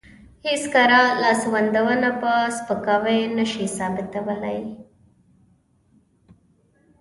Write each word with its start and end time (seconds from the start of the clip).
هېڅ 0.45 0.61
کره 0.73 1.01
لاسوندونه 1.21 2.09
په 2.21 2.31
سپکاوي 2.57 3.19
نشي 3.37 3.65
ثابتولی. 3.77 4.59